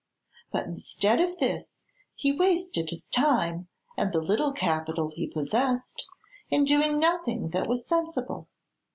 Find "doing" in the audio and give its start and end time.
6.65-6.97